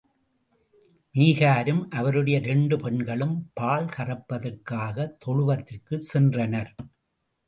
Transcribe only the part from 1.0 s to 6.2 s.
மீகரும் அவருடைய இரண்டு பெண்களும் பால் கறப்பதற்காகத் தொழுவத்திற்குச்